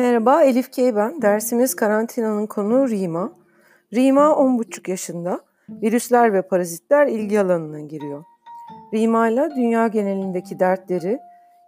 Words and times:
Merhaba, 0.00 0.42
Elif 0.42 0.72
K. 0.72 0.96
ben. 0.96 1.22
Dersimiz 1.22 1.76
karantinanın 1.76 2.46
konu 2.46 2.88
Rima. 2.88 3.32
Rima 3.94 4.26
10,5 4.26 4.90
yaşında. 4.90 5.40
Virüsler 5.68 6.32
ve 6.32 6.42
parazitler 6.42 7.06
ilgi 7.06 7.40
alanına 7.40 7.80
giriyor. 7.80 8.24
Rima 8.94 9.28
ile 9.28 9.50
dünya 9.56 9.86
genelindeki 9.86 10.60
dertleri, 10.60 11.18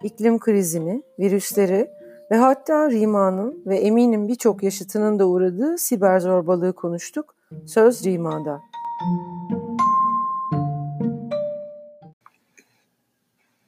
iklim 0.02 0.38
krizini, 0.38 1.02
virüsleri 1.18 1.90
ve 2.30 2.36
hatta 2.36 2.90
Rima'nın 2.90 3.62
ve 3.66 3.78
eminim 3.78 4.28
birçok 4.28 4.62
yaşıtının 4.62 5.18
da 5.18 5.28
uğradığı 5.28 5.78
siber 5.78 6.20
zorbalığı 6.20 6.72
konuştuk. 6.72 7.34
Söz 7.66 8.04
Rima'da. 8.04 8.60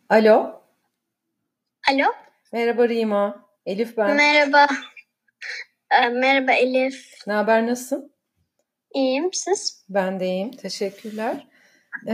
Alo. 0.09 0.60
Alo. 1.91 2.06
Merhaba 2.52 2.88
Rima. 2.88 3.44
Elif 3.66 3.96
ben. 3.96 4.16
Merhaba. 4.16 4.66
Ee, 5.91 6.09
merhaba 6.09 6.52
Elif. 6.52 7.14
Ne 7.27 7.32
haber 7.32 7.66
nasılsın? 7.66 8.12
İyiyim 8.95 9.32
siz? 9.32 9.84
Ben 9.88 10.20
de 10.20 10.27
iyiyim. 10.27 10.50
Teşekkürler. 10.50 11.46
Ee, 12.08 12.12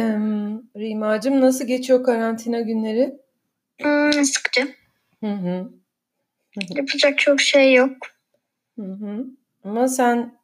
Rimacığım 0.77 1.41
nasıl 1.41 1.64
geçiyor 1.66 2.05
karantina 2.05 2.60
günleri? 2.60 3.20
Hmm, 3.82 4.24
sıkıcı. 4.24 4.74
Hı 5.20 5.32
hı. 5.32 5.70
Yapacak 6.74 7.18
çok 7.18 7.41
şey 7.41 7.74
yok. 7.74 7.96
Hı 8.78 8.86
hı. 8.86 9.24
Ama 9.64 9.88
sen 9.88 10.41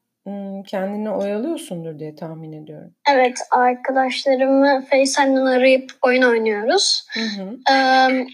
kendini 0.66 1.11
oyalıyorsundur 1.11 1.98
diye 1.98 2.14
tahmin 2.14 2.52
ediyorum. 2.52 2.95
Evet 3.11 3.38
arkadaşlarımı 3.50 4.84
FaceTime'dan 4.91 5.47
arayıp 5.47 5.92
oyun 6.02 6.23
oynuyoruz. 6.23 7.06
Hı 7.14 7.20
hı. 7.20 7.59
Ee, 7.75 8.27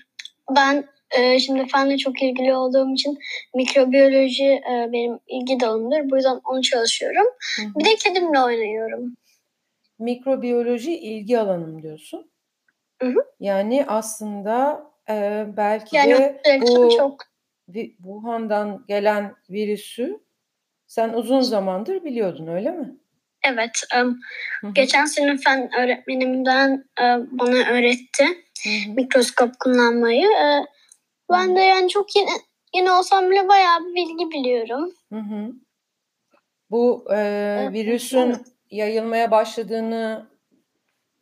ben 0.56 0.84
e, 1.18 1.38
şimdi 1.38 1.66
fenle 1.66 1.98
çok 1.98 2.22
ilgili 2.22 2.54
olduğum 2.54 2.92
için 2.92 3.18
mikrobiyoloji 3.54 4.44
e, 4.44 4.88
benim 4.92 5.18
ilgi 5.26 5.60
dalımdır. 5.60 6.10
Bu 6.10 6.16
yüzden 6.16 6.40
onu 6.44 6.62
çalışıyorum. 6.62 7.26
Hı 7.56 7.62
hı. 7.62 7.78
Bir 7.78 7.84
de 7.84 7.96
kedimle 7.96 8.40
oynuyorum. 8.40 9.16
Mikrobiyoloji 9.98 10.98
ilgi 10.98 11.38
alanım 11.38 11.82
diyorsun. 11.82 12.30
Hı 13.02 13.08
hı. 13.08 13.24
Yani 13.40 13.84
aslında 13.88 14.86
e, 15.10 15.46
belki 15.56 15.96
Yani 15.96 16.12
de 16.12 16.60
bu 16.60 16.96
çok 16.96 17.32
Wuhan'dan 17.96 18.84
gelen 18.88 19.34
virüsü 19.50 20.20
sen 20.86 21.12
uzun 21.12 21.40
zamandır 21.40 22.04
biliyordun 22.04 22.46
öyle 22.46 22.70
mi? 22.70 22.96
evet. 23.44 23.80
hı. 24.66 24.72
geçen 24.72 25.04
sene 25.04 25.36
fen 25.36 25.70
öğretmenimden 25.78 26.84
e, 27.00 27.04
bana 27.30 27.70
öğretti. 27.70 28.24
Hı 28.64 28.68
hı. 28.68 28.94
mikroskop 28.94 29.60
kullanmayı. 29.60 30.26
Ee, 30.26 30.66
ben 31.32 31.56
de 31.56 31.60
yani 31.60 31.88
çok 31.88 32.16
yeni, 32.16 32.30
yeni 32.74 32.90
olsam 32.90 33.30
bile 33.30 33.48
bayağı 33.48 33.80
bir 33.80 33.94
bilgi 33.94 34.30
biliyorum. 34.30 34.92
Hı 35.12 35.18
hı. 35.18 35.52
Bu 36.70 37.04
e, 37.14 37.18
virüsün 37.72 38.36
yayılmaya 38.70 39.30
başladığını 39.30 40.26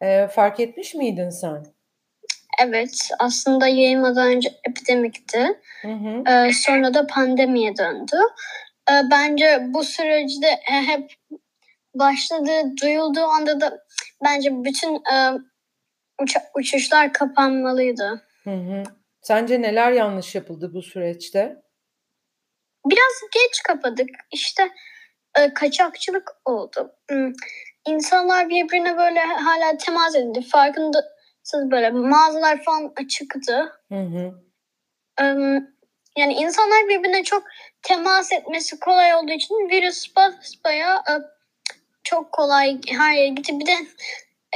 e, 0.01 0.29
fark 0.29 0.61
etmiş 0.61 0.95
miydin 0.95 1.31
sen? 1.31 1.67
Evet 2.63 3.09
aslında 3.19 3.67
yayılmadan 3.67 4.29
önce 4.29 4.49
epidemikti. 4.69 5.61
Hı 5.83 5.89
hı. 5.89 6.31
Ee, 6.31 6.53
sonra 6.53 6.95
da 6.95 7.07
pandemiye 7.07 7.77
döndü. 7.77 8.17
Ee, 8.91 9.03
bence 9.11 9.67
bu 9.69 9.85
süreçte 9.85 10.47
e, 10.47 10.73
hep 10.73 11.13
başladığı, 11.95 12.77
duyulduğu 12.83 13.25
anda 13.25 13.61
da 13.61 13.79
bence 14.25 14.65
bütün 14.65 14.95
e, 14.95 15.39
uça- 16.23 16.51
uçuşlar 16.55 17.13
kapanmalıydı. 17.13 18.23
Hı 18.45 18.51
hı. 18.51 18.83
Sence 19.23 19.63
neler 19.63 19.93
yanlış 19.93 20.35
yapıldı 20.35 20.71
bu 20.75 20.83
süreçte? 20.83 21.57
Biraz 22.87 23.21
geç 23.35 23.63
kapadık. 23.63 24.09
İşte 24.33 24.71
e, 25.39 25.55
kaçakçılık 25.55 26.31
oldu. 26.45 26.93
Hmm, 27.11 27.33
İnsanlar 27.89 28.49
birbirine 28.49 28.97
böyle 28.97 29.21
hala 29.21 29.77
temas 29.77 30.15
edildi. 30.17 30.43
Farkındasınız 30.43 31.71
böyle 31.71 31.91
mağazalar 31.91 32.63
falan 32.65 32.93
açıktı. 32.97 33.73
Hı 33.93 33.99
hı. 34.01 34.33
Em, 35.19 35.69
Yani 36.19 36.35
insanlar 36.35 36.89
birbirine 36.89 37.25
çok 37.25 37.43
temas 37.83 38.33
etmesi 38.33 38.81
kolay 38.81 39.15
olduğu 39.15 39.33
için 39.33 39.55
virüs 39.71 40.17
bas 40.17 40.35
bayağı 40.65 40.97
e, 40.97 41.13
çok 42.05 42.33
kolay 42.33 42.81
her 42.89 43.15
yere 43.15 43.29
gitti. 43.29 43.61
Bir 43.61 43.67
de 43.67 43.73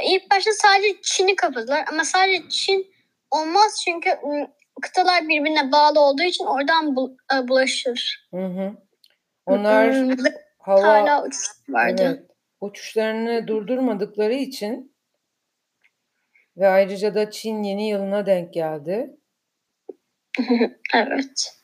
ilk 0.03 0.31
başta 0.31 0.51
sadece 0.53 1.01
Çin'i 1.01 1.35
kapadılar 1.35 1.85
ama 1.91 2.05
sadece 2.05 2.49
Çin 2.49 2.94
olmaz 3.31 3.81
çünkü 3.85 4.09
kıtalar 4.81 5.29
birbirine 5.29 5.71
bağlı 5.71 5.99
olduğu 5.99 6.23
için 6.23 6.45
oradan 6.45 6.95
e, 7.33 7.47
bulaşır. 7.47 8.27
Hı 8.31 8.45
hı. 8.45 8.73
Onlar 9.45 9.95
hava 10.59 10.83
hala 10.83 11.25
uçuş 11.25 11.47
vardı. 11.69 12.01
evet, 12.05 12.31
uçuşlarını 12.61 13.47
durdurmadıkları 13.47 14.33
için 14.33 14.95
ve 16.57 16.67
ayrıca 16.67 17.15
da 17.15 17.31
Çin 17.31 17.63
yeni 17.63 17.89
yılına 17.89 18.25
denk 18.25 18.53
geldi. 18.53 19.17
Evet. 20.93 21.55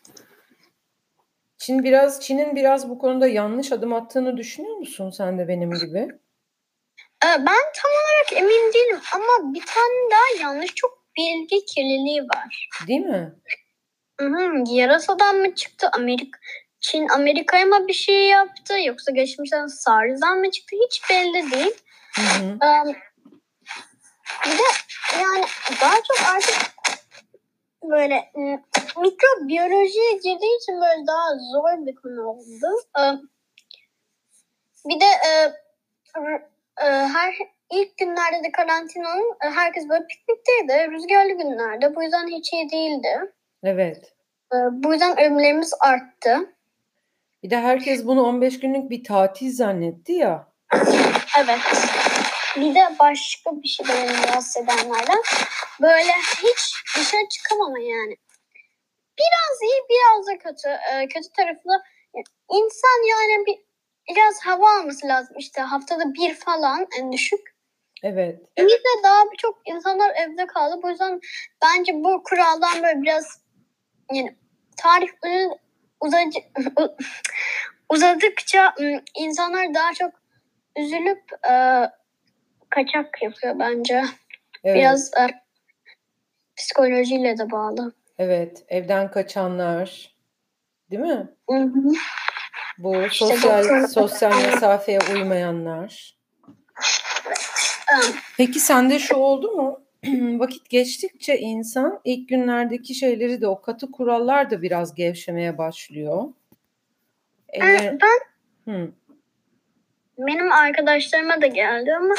Çin 1.58 1.84
biraz 1.84 2.22
Çin'in 2.22 2.56
biraz 2.56 2.90
bu 2.90 3.00
konuda 3.00 3.28
yanlış 3.28 3.72
adım 3.72 3.94
attığını 3.94 4.38
düşünüyor 4.38 4.76
musun 4.76 5.10
sen 5.10 5.40
de 5.40 5.48
benim 5.48 5.72
gibi? 5.72 6.00
Ee, 7.26 7.38
Ben 7.38 7.64
tam 7.76 7.92
olarak 7.92 8.34
emin 8.34 8.74
değilim 8.74 9.00
ama 9.16 9.54
bir 9.54 9.66
tane 9.66 10.12
daha 10.12 10.44
yanlış 10.44 10.76
çok 10.76 11.01
bilgi 11.18 11.66
kirliliği 11.66 12.22
var. 12.22 12.70
Değil 12.88 13.02
mi? 13.02 13.34
Hı 14.20 14.28
hı, 14.28 14.64
Yarasadan 14.68 15.36
mı 15.36 15.56
çıktı? 15.56 15.90
Amerika, 15.94 16.40
Çin 16.80 17.08
Amerika'ya 17.08 17.66
mı 17.66 17.88
bir 17.88 17.94
şey 17.94 18.28
yaptı? 18.28 18.74
Yoksa 18.86 19.12
geçmişten 19.12 19.68
SARS'dan 19.68 20.38
mı 20.38 20.52
çıktı? 20.52 20.76
Hiç 20.86 21.10
belli 21.10 21.52
değil. 21.52 21.74
Hı 22.16 22.22
hı. 22.22 22.46
Ee, 22.46 22.96
bir 24.46 24.58
de 24.58 24.64
yani 25.22 25.46
daha 25.82 25.96
çok 25.96 26.28
artık 26.36 26.72
böyle 27.84 28.32
mikrobiyolojiye 28.98 30.14
girdiği 30.14 30.58
için 30.58 30.82
böyle 30.82 31.08
daha 31.08 31.30
zor 31.52 31.86
bir 31.86 31.96
konu 31.96 32.28
oldu. 32.28 32.68
Ee, 33.00 33.02
bir 34.86 35.00
de 35.00 35.06
e, 35.06 35.32
e, 36.86 36.88
her 36.88 37.36
ilk 37.72 37.98
günlerde 37.98 38.44
de 38.44 38.52
karantinanın 38.52 39.38
e, 39.46 39.50
herkes 39.50 39.90
böyle 39.90 40.06
piknikteydi. 40.08 40.92
Rüzgarlı 40.92 41.32
günlerde. 41.32 41.96
Bu 41.96 42.04
yüzden 42.04 42.28
hiç 42.28 42.54
iyi 42.54 42.70
değildi. 42.70 43.34
Evet. 43.64 44.14
Ee, 44.54 44.58
Bu 44.72 44.94
yüzden 44.94 45.20
ölümlerimiz 45.20 45.74
arttı. 45.80 46.56
Bir 47.44 47.50
de 47.50 47.58
herkes 47.58 48.06
bunu 48.06 48.24
15 48.24 48.60
günlük 48.60 48.90
bir 48.90 49.04
tatil 49.04 49.56
zannetti 49.56 50.12
ya. 50.12 50.48
Evet. 51.40 51.60
Bir 52.56 52.76
de 52.76 52.82
başka 53.00 53.52
bir 53.52 53.68
şey 53.68 53.86
beni 53.90 54.28
rahatsız 54.28 54.58
edenlerden. 54.58 55.22
Böyle 55.82 56.12
hiç 56.44 56.74
dışarı 56.98 57.28
çıkamama 57.30 57.80
yani. 57.80 58.16
Biraz 59.18 59.62
iyi 59.64 59.82
biraz 59.90 60.28
da 60.28 60.38
kötü. 60.38 60.70
Ee, 60.70 61.08
kötü 61.08 61.30
tarafı 61.38 61.70
da 61.70 61.84
insan 62.52 63.08
yani 63.10 63.46
bir 63.46 63.58
biraz 64.10 64.46
hava 64.46 64.80
alması 64.80 65.08
lazım. 65.08 65.36
İşte 65.38 65.62
haftada 65.62 66.14
bir 66.14 66.36
falan 66.36 66.88
en 67.00 67.12
düşük. 67.12 67.51
Evet. 68.04 68.40
Bir 68.58 68.64
de 68.70 69.04
daha 69.04 69.32
birçok 69.32 69.62
insanlar 69.66 70.12
evde 70.16 70.48
kaldı. 70.48 70.80
Bu 70.84 70.90
yüzden 70.90 71.20
bence 71.64 71.94
bu 71.94 72.24
kuraldan 72.24 72.84
böyle 72.84 73.02
biraz 73.02 73.42
yani 74.14 74.36
tarih 74.78 75.08
uzun- 75.24 75.58
uzadı, 76.02 76.46
uzadıkça 77.90 78.76
insanlar 79.18 79.74
daha 79.74 79.94
çok 79.94 80.14
üzülüp 80.78 81.24
e, 81.52 81.54
kaçak 82.70 83.22
yapıyor 83.22 83.60
bence. 83.60 84.04
Evet. 84.64 84.76
Biraz 84.78 85.12
e, 85.14 85.28
psikolojiyle 86.58 87.38
de 87.38 87.52
bağlı. 87.52 87.94
Evet. 88.18 88.64
Evden 88.68 89.12
kaçanlar. 89.12 90.16
Değil 90.92 91.02
mi? 91.02 91.30
Hı 91.50 91.56
hı. 91.58 91.80
Bu 92.78 92.96
İşte 93.04 93.26
sosyal 93.26 93.64
doktor- 93.64 93.88
sosyal 93.88 94.32
mesafeye 94.52 95.00
uymayanlar. 95.14 96.18
Peki 98.38 98.60
sende 98.60 99.00
şu 99.00 99.16
oldu 99.16 99.52
mu? 99.52 99.82
Vakit 100.40 100.70
geçtikçe 100.70 101.38
insan 101.38 102.02
ilk 102.04 102.30
günlerdeki 102.30 102.96
şeyleri 102.96 103.42
de 103.42 103.48
o 103.48 103.62
katı 103.62 103.92
kurallar 103.92 104.50
da 104.50 104.62
biraz 104.62 104.96
gevşemeye 104.96 105.58
başlıyor. 105.58 106.24
Evler... 107.50 107.84
e, 107.84 107.98
ben 108.02 108.20
Hı, 108.74 108.92
benim 110.18 110.52
arkadaşlarıma 110.52 111.42
da 111.42 111.48
geldi 111.48 111.94
ama 111.96 112.16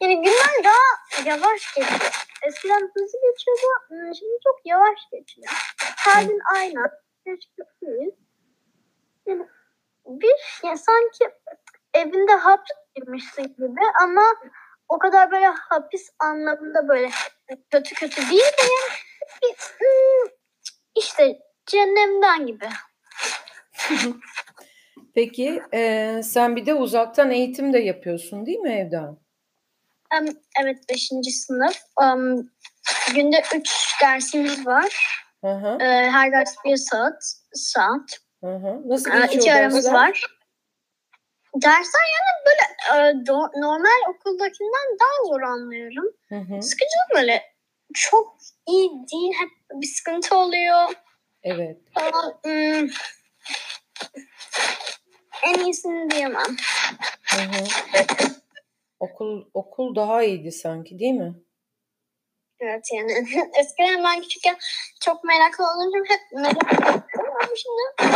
yani 0.00 0.14
günler 0.16 0.64
daha 0.64 1.28
yavaş 1.28 1.74
geçiyor. 1.74 2.24
Eskiden 2.46 2.90
hızlı 2.94 3.18
geçiyordu. 3.32 3.66
ım, 3.90 4.14
Şimdi 4.14 4.38
çok 4.44 4.60
yavaş 4.64 4.98
geçiyor. 5.12 5.46
Her 5.78 6.22
gün 6.22 6.40
aynı. 6.54 6.90
Yani 9.26 9.46
bir 10.06 10.34
ya 10.64 10.76
sanki 10.76 11.34
evinde 11.94 12.32
hapis 12.32 12.76
girmişsin 12.94 13.42
gibi 13.42 13.80
ama 14.02 14.22
o 14.94 14.98
kadar 14.98 15.30
böyle 15.30 15.46
hapis 15.46 16.10
anlamında 16.18 16.88
böyle 16.88 17.10
kötü 17.70 17.94
kötü 17.94 18.30
değil 18.30 18.42
de 18.42 18.62
yani 18.62 19.54
ım, 19.82 20.30
işte 20.96 21.38
cehennemden 21.66 22.46
gibi. 22.46 22.68
Peki 25.14 25.62
e, 25.74 26.20
sen 26.24 26.56
bir 26.56 26.66
de 26.66 26.74
uzaktan 26.74 27.30
eğitim 27.30 27.72
de 27.72 27.78
yapıyorsun 27.78 28.46
değil 28.46 28.58
mi 28.58 28.72
Evda? 28.72 29.16
Um, 30.20 30.28
evet 30.62 30.78
5. 30.88 31.08
sınıf. 31.34 31.76
Um, 32.02 32.50
günde 33.14 33.42
3 33.54 33.94
dersimiz 34.02 34.66
var. 34.66 35.20
Hı 35.44 35.50
hı. 35.50 35.78
Ee, 35.80 36.10
her 36.10 36.32
ders 36.32 36.54
bir 36.64 36.76
saat. 36.76 37.22
saat. 37.52 38.18
Hı 38.44 38.54
hı. 38.56 38.88
Nasıl 38.88 39.10
Ee, 39.10 39.14
geçiyor 39.14 39.42
iki 39.42 39.52
aramız 39.52 39.92
var. 39.92 40.26
Dersler 41.54 42.04
yani 42.14 42.46
böyle 42.46 42.64
e, 42.90 43.24
do- 43.24 43.60
normal 43.62 44.10
okuldakinden 44.14 44.98
daha 45.00 45.28
zor 45.28 45.40
anlıyorum. 45.40 46.04
Hı 46.28 46.34
hı. 46.34 46.62
Sıkıcı 46.62 46.96
böyle 47.14 47.42
çok 47.94 48.36
iyi 48.66 48.90
değil. 48.90 49.32
Hep 49.40 49.80
bir 49.80 49.86
sıkıntı 49.86 50.36
oluyor. 50.36 50.92
Evet. 51.42 51.78
Aa, 51.96 52.30
hmm. 52.44 52.88
En 55.46 55.64
iyisini 55.64 56.10
diyemem. 56.10 56.56
Hı 57.22 57.40
hı. 57.40 57.64
Okul 59.00 59.44
okul 59.54 59.94
daha 59.94 60.22
iyiydi 60.22 60.52
sanki 60.52 60.98
değil 60.98 61.12
mi? 61.14 61.34
Evet 62.60 62.84
yani 62.92 63.12
eskiden 63.60 64.04
ben 64.04 64.20
küçükken 64.22 64.56
çok 65.04 65.24
meraklı 65.24 65.64
olunca 65.64 65.98
hep 66.08 66.20
merak 66.32 66.72
ettim 66.72 67.20
ama 67.30 67.40
şimdi 67.56 68.12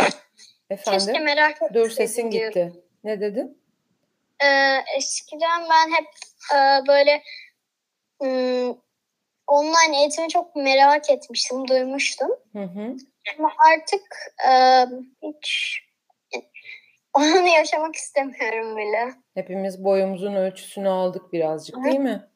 keşke 0.69 0.91
Efendim? 0.91 1.23
merak 1.23 1.55
etmeseydim 1.55 1.81
Dur 1.83 1.89
sesin 1.89 2.29
gitti. 2.29 2.73
Ne 3.03 3.21
dedin? 3.21 3.61
Ee, 4.43 4.77
eskiden 4.97 5.61
ben 5.69 5.91
hep 5.91 6.07
e, 6.55 6.87
böyle 6.87 7.23
hmm, 8.19 8.75
online 9.47 9.99
eğitimi 9.99 10.29
çok 10.29 10.55
merak 10.55 11.09
etmiştim, 11.09 11.67
duymuştum. 11.67 12.29
Hı 12.53 12.63
hı. 12.63 12.95
Ama 13.37 13.51
artık 13.71 14.33
e, 14.49 14.51
hiç 15.23 15.79
onu 17.13 17.47
yaşamak 17.47 17.95
istemiyorum 17.95 18.77
bile. 18.77 19.13
Hepimiz 19.33 19.83
boyumuzun 19.83 20.35
ölçüsünü 20.35 20.89
aldık 20.89 21.33
birazcık 21.33 21.83
değil 21.85 21.99
mi? 21.99 22.29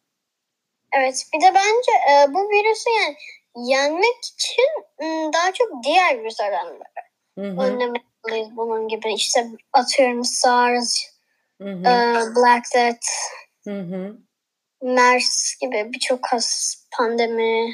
Evet 0.98 1.26
bir 1.34 1.42
de 1.42 1.54
bence 1.56 1.92
e, 2.12 2.34
bu 2.34 2.50
virüsü 2.50 2.90
yani 2.90 3.16
yenmek 3.56 4.18
için 4.24 4.66
m, 5.00 5.34
daha 5.34 5.54
çok 5.54 5.84
diğer 5.84 6.20
virüslerden 6.20 6.80
Hı 7.38 7.42
hı. 7.42 7.62
önlemeliyiz 7.62 8.58
bunun 8.58 8.88
gibi. 8.88 9.14
İşte 9.14 9.48
atıyorum 9.74 10.24
SARS, 10.24 11.04
Hı 11.62 11.70
e. 11.70 12.36
Black 12.36 12.74
Death, 12.76 13.08
Hı 13.64 13.80
hı. 13.80 14.18
MERS 14.82 15.56
gibi 15.62 15.92
birçok 15.94 16.28
has 16.28 16.76
pandemi 16.98 17.74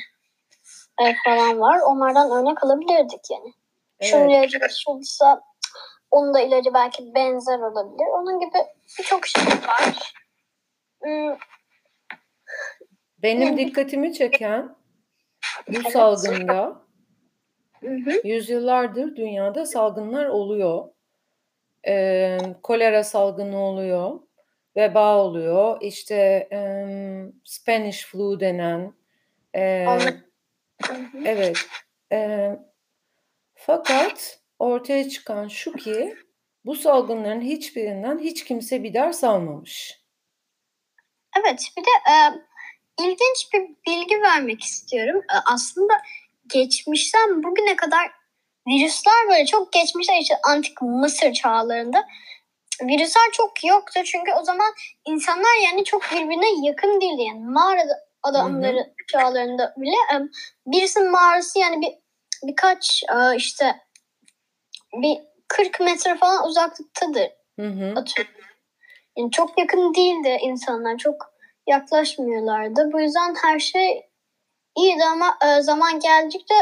e, 1.01 1.15
falan 1.25 1.59
var. 1.59 1.79
Onlardan 1.79 2.31
örnek 2.31 2.63
alabilirdik 2.63 3.21
yani. 3.31 3.53
Şunun 4.01 4.29
Evet. 4.29 4.49
ilacı 4.53 4.75
şuysa 4.85 5.41
onun 6.11 6.33
da 6.33 6.39
ilacı 6.39 6.73
belki 6.73 7.15
benzer 7.15 7.59
olabilir. 7.59 8.07
Onun 8.13 8.39
gibi 8.39 8.57
birçok 8.99 9.27
şey 9.27 9.43
var. 9.43 10.13
Hmm, 11.01 11.35
Benim 13.17 13.57
dikkatimi 13.57 14.13
çeken 14.13 14.75
bu 15.67 15.91
salgında 15.91 16.81
hı 17.81 17.89
hı. 17.89 18.27
yüzyıllardır 18.27 19.15
dünyada 19.15 19.65
salgınlar 19.65 20.25
oluyor. 20.25 20.89
Ee, 21.87 22.37
kolera 22.63 23.03
salgını 23.03 23.57
oluyor, 23.57 24.19
veba 24.75 25.17
oluyor, 25.17 25.77
işte 25.81 26.47
em, 26.51 27.33
Spanish 27.43 28.05
flu 28.05 28.39
denen. 28.39 28.93
e, 29.55 29.85
hı. 30.87 31.23
evet. 31.25 31.57
e, 32.11 32.49
fakat 33.55 34.39
ortaya 34.59 35.09
çıkan 35.09 35.47
şu 35.47 35.73
ki 35.73 36.15
bu 36.65 36.75
salgınların 36.75 37.41
hiçbirinden 37.41 38.19
hiç 38.19 38.43
kimse 38.43 38.83
bir 38.83 38.93
ders 38.93 39.23
almamış. 39.23 39.99
Evet 41.39 41.71
bir 41.77 41.83
de 41.83 41.89
e, 42.11 42.15
ilginç 43.03 43.53
bir 43.53 43.61
bilgi 43.87 44.21
vermek 44.21 44.63
istiyorum. 44.63 45.21
E, 45.21 45.35
aslında 45.45 45.93
geçmişten 46.49 47.43
bugüne 47.43 47.75
kadar 47.75 48.11
virüsler 48.67 49.29
böyle 49.29 49.45
çok 49.45 49.73
geçmişte 49.73 50.19
işte 50.19 50.35
antik 50.47 50.81
Mısır 50.81 51.33
çağlarında 51.33 52.05
virüsler 52.83 53.31
çok 53.31 53.63
yoktu. 53.63 53.99
Çünkü 54.05 54.31
o 54.41 54.43
zaman 54.43 54.73
insanlar 55.05 55.65
yani 55.65 55.83
çok 55.83 56.01
birbirine 56.11 56.67
yakın 56.67 57.01
değildi. 57.01 57.21
Yani 57.21 57.45
mağara 57.45 57.81
adamları 58.23 58.93
çağlarında 59.07 59.73
bile 59.77 60.15
e, 60.15 60.17
birisinin 60.65 61.11
mağarası 61.11 61.59
yani 61.59 61.81
bir 61.81 61.93
birkaç 62.47 63.03
e, 63.03 63.35
işte 63.35 63.75
bir 64.93 65.17
40 65.47 65.79
metre 65.79 66.15
falan 66.17 66.47
uzaklıktadır 66.47 67.29
Hı 67.59 67.67
hı. 67.67 67.93
atıyorum. 67.95 68.33
Yani 69.17 69.31
çok 69.31 69.59
yakın 69.59 69.93
değildi 69.93 70.37
insanlar. 70.41 70.97
Çok 70.97 71.33
yaklaşmıyorlardı. 71.67 72.89
Bu 72.93 73.01
yüzden 73.01 73.35
her 73.43 73.59
şey 73.59 74.08
iyiydi 74.79 75.03
ama 75.03 75.37
e, 75.45 75.61
zaman 75.61 75.99
geldikçe 75.99 76.55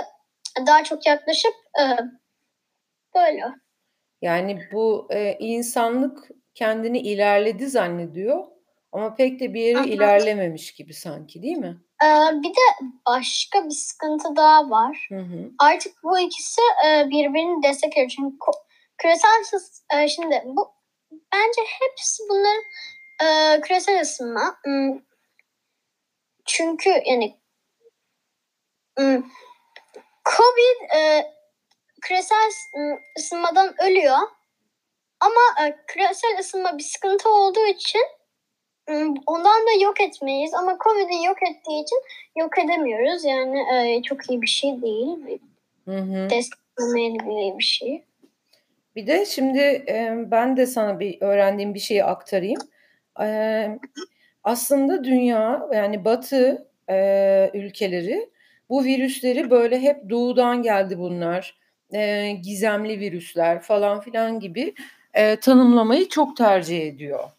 daha 0.68 0.84
çok 0.84 1.06
yaklaşıp 1.06 1.54
e, 1.82 1.84
böyle. 3.16 3.44
Yani 4.22 4.60
bu 4.72 5.08
e, 5.10 5.38
insanlık 5.40 6.30
kendini 6.54 7.00
ilerledi 7.00 7.68
zannediyor 7.68 8.48
ama 8.92 9.16
pek 9.16 9.40
de 9.40 9.54
bir 9.54 9.62
yere 9.62 9.78
Aha. 9.78 9.86
ilerlememiş 9.86 10.74
gibi 10.74 10.94
sanki 10.94 11.44
değil 11.44 11.58
mi? 11.58 11.78
E, 12.04 12.08
bir 12.44 12.50
de 12.50 12.86
başka 13.08 13.66
bir 13.66 13.76
sıkıntı 13.76 14.36
daha 14.36 14.70
var. 14.70 15.08
Hı 15.10 15.20
hı. 15.20 15.52
Artık 15.60 15.94
bu 16.04 16.20
ikisi 16.20 16.62
e, 16.86 17.10
birbirini 17.10 17.64
destekliyor. 17.64 18.10
Çünkü 18.10 18.36
küresel 18.98 19.60
e, 19.94 20.08
şimdi 20.08 20.44
bu 20.46 20.68
bence 21.34 21.62
hepsi 21.80 22.24
bunların 22.30 22.64
e, 23.24 23.62
küresel 23.62 24.02
ısınma. 24.02 24.58
Hmm. 24.64 25.00
Çünkü 26.46 26.90
yani 26.90 27.40
Covid 30.38 30.98
e, 30.98 31.32
küresel 32.02 32.38
ıs- 32.38 33.00
ısınmadan 33.18 33.76
ölüyor. 33.82 34.18
Ama 35.20 35.68
e, 35.68 35.76
küresel 35.88 36.40
ısınma 36.40 36.78
bir 36.78 36.84
sıkıntı 36.84 37.30
olduğu 37.30 37.66
için 37.66 38.02
hmm, 38.88 39.14
ondan 39.28 39.68
da 39.68 39.84
yok 39.84 40.02
etmeyiz. 40.02 40.54
Ama 40.54 40.78
Covid'i 40.84 41.26
yok 41.26 41.44
ettiği 41.44 41.84
için 41.84 42.02
yok 42.36 42.58
edemiyoruz. 42.58 43.26
Yani 43.26 43.60
e, 43.74 44.02
çok 44.02 44.30
iyi 44.30 44.42
bir 44.42 44.48
şey 44.48 44.82
değil. 44.82 45.40
Hı 45.86 45.98
hı. 45.98 46.30
Desteklemeli 46.30 47.58
bir 47.58 47.64
şey. 47.64 48.04
Bir 48.96 49.08
de 49.08 49.26
şimdi 49.26 49.60
e, 49.88 50.14
ben 50.32 50.58
de 50.58 50.66
sana 50.66 51.00
bir 51.00 51.22
öğrendiğim 51.22 51.74
bir 51.74 51.80
şeyi 51.80 52.04
aktarayım. 52.04 52.62
E, 53.22 53.68
aslında 54.44 55.04
dünya 55.04 55.68
yani 55.74 56.06
Batı 56.06 56.68
e, 56.90 57.52
ülkeleri 57.54 58.30
bu 58.70 58.84
virüsleri 58.84 59.50
böyle 59.50 59.80
hep 59.80 60.10
doğudan 60.10 60.62
geldi 60.62 61.00
bunlar. 61.00 61.58
E, 61.94 62.32
gizemli 62.32 63.00
virüsler 63.00 63.62
falan 63.62 64.00
filan 64.00 64.40
gibi 64.40 64.74
e, 65.14 65.36
tanımlamayı 65.40 66.10
çok 66.10 66.38
tercih 66.38 66.88
ediyor. 66.88 67.30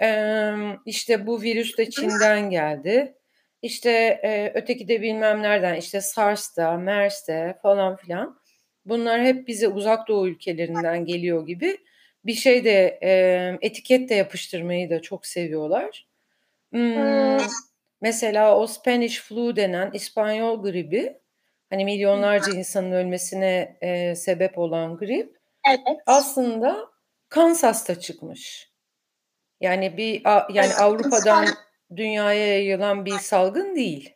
E, 0.00 0.50
işte 0.86 1.26
bu 1.26 1.42
virüs 1.42 1.78
de 1.78 1.90
Çin'den 1.90 2.50
geldi. 2.50 3.14
İşte 3.62 3.90
e, 4.24 4.52
öteki 4.54 4.88
de 4.88 5.02
bilmem 5.02 5.42
nereden 5.42 5.74
işte 5.74 6.00
SARS'ta, 6.00 6.76
MERS'te 6.76 7.58
falan 7.62 7.96
filan. 7.96 8.38
Bunlar 8.86 9.22
hep 9.22 9.48
bize 9.48 9.68
uzak 9.68 10.08
doğu 10.08 10.28
ülkelerinden 10.28 11.04
geliyor 11.04 11.46
gibi 11.46 11.78
bir 12.24 12.34
şey 12.34 12.64
de 12.64 12.98
e, 13.02 13.58
etiket 13.66 14.08
de 14.08 14.14
yapıştırmayı 14.14 14.90
da 14.90 15.02
çok 15.02 15.26
seviyorlar. 15.26 16.06
Hmm. 16.70 17.38
Mesela 18.04 18.56
o 18.58 18.66
Spanish 18.66 19.20
flu 19.20 19.56
denen 19.56 19.90
İspanyol 19.92 20.62
gribi 20.62 21.18
hani 21.70 21.84
milyonlarca 21.84 22.52
insanın 22.52 22.92
ölmesine 22.92 23.78
e, 23.80 24.14
sebep 24.14 24.58
olan 24.58 24.96
grip 24.96 25.36
Evet. 25.68 25.98
aslında 26.06 26.76
Kansas'ta 27.28 28.00
çıkmış. 28.00 28.72
Yani 29.60 29.96
bir 29.96 30.22
a- 30.24 30.48
yani 30.52 30.74
Avrupa'dan 30.74 31.46
dünyaya 31.96 32.46
yayılan 32.46 33.04
bir 33.04 33.18
salgın 33.18 33.76
değil. 33.76 34.14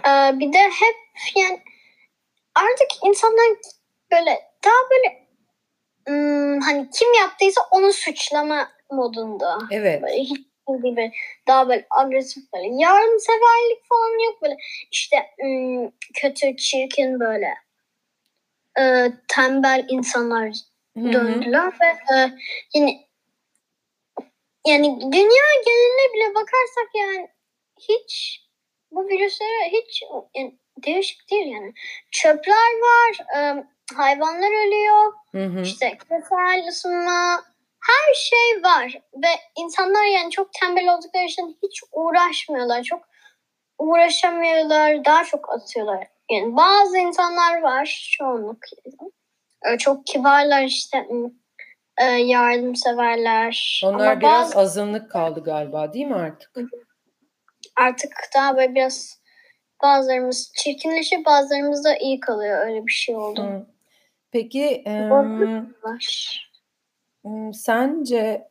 Ee, 0.00 0.38
bir 0.38 0.52
de 0.52 0.58
hep 0.58 0.96
yani 1.36 1.62
artık 2.54 2.88
insanlar 3.04 3.46
böyle 4.12 4.30
daha 4.64 4.90
böyle 4.90 5.24
hani 6.64 6.90
kim 6.98 7.14
yaptıysa 7.20 7.60
onu 7.70 7.92
suçlama 7.92 8.68
modunda. 8.90 9.58
Evet. 9.70 10.02
Böyle 10.02 10.16
hiç 10.22 10.46
gibi 10.82 11.12
daha 11.46 11.68
böyle 11.68 11.86
agresif 11.90 12.52
böyle 12.54 12.66
yardımseverlik 12.82 13.88
falan 13.88 14.24
yok 14.24 14.42
böyle 14.42 14.56
işte 14.90 15.16
hmm, 15.40 15.90
kötü 16.14 16.56
çirkin 16.56 17.20
böyle 17.20 17.54
e, 18.78 19.12
tembel 19.28 19.86
insanlar 19.88 20.52
döndüler 20.96 21.72
ve 21.80 22.16
e, 22.16 22.30
yani 22.74 23.04
yani 24.66 25.00
dünya 25.00 25.46
geneline 25.64 26.14
bile 26.14 26.34
bakarsak 26.34 26.88
yani 26.94 27.28
hiç 27.88 28.44
bu 28.90 29.08
virüslere 29.08 29.72
hiç 29.72 30.02
yani 30.34 30.58
değişik 30.78 31.30
değil 31.30 31.46
yani. 31.46 31.72
Çöpler 32.10 32.80
var, 32.82 33.36
e, 33.36 33.64
hayvanlar 33.94 34.66
ölüyor. 34.66 35.12
Hı 35.32 35.44
hı. 35.44 35.62
İşte 35.62 35.98
küresel 35.98 36.68
ısınma 36.68 37.44
her 37.86 38.14
şey 38.14 38.62
var 38.62 39.02
ve 39.14 39.28
insanlar 39.58 40.04
yani 40.04 40.30
çok 40.30 40.52
tembel 40.52 40.94
oldukları 40.94 41.24
için 41.24 41.58
hiç 41.62 41.82
uğraşmıyorlar. 41.92 42.82
Çok 42.82 43.08
uğraşamıyorlar. 43.78 45.04
Daha 45.04 45.24
çok 45.24 45.52
atıyorlar. 45.52 46.08
Yani 46.30 46.56
bazı 46.56 46.98
insanlar 46.98 47.62
var 47.62 48.10
çoğunluk. 48.18 48.58
Ee, 49.66 49.78
Çok 49.78 50.06
kibarlar 50.06 50.62
işte 50.62 51.06
e, 51.98 52.04
yardımseverler. 52.04 53.80
Onlar 53.84 54.06
Ama 54.06 54.20
biraz 54.20 54.46
bazı 54.46 54.58
azınlık 54.58 55.10
kaldı 55.10 55.44
galiba 55.44 55.92
değil 55.92 56.06
mi 56.06 56.14
artık? 56.14 56.50
artık 57.76 58.12
daha 58.36 58.56
böyle 58.56 58.74
biraz 58.74 59.20
bazılarımız 59.82 60.52
çirkinleşiyor 60.56 61.24
bazılarımız 61.24 61.84
da 61.84 61.96
iyi 61.96 62.20
kalıyor. 62.20 62.66
Öyle 62.66 62.86
bir 62.86 62.92
şey 62.92 63.16
oldu. 63.16 63.42
Hı. 63.42 63.66
Peki 64.30 64.82
Var. 65.82 66.53
Sence 67.52 68.48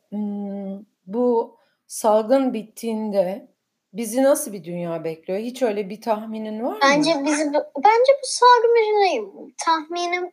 bu 1.06 1.56
salgın 1.86 2.54
bittiğinde 2.54 3.48
bizi 3.92 4.22
nasıl 4.22 4.52
bir 4.52 4.64
dünya 4.64 5.04
bekliyor? 5.04 5.38
Hiç 5.38 5.62
öyle 5.62 5.90
bir 5.90 6.00
tahminin 6.00 6.62
var 6.64 6.72
mı? 6.72 6.78
Bence 6.82 7.10
bizi 7.24 7.52
bence 7.76 8.12
bu 8.22 8.26
salgın 8.26 9.04
değil. 9.04 9.54
Tahminim 9.64 10.32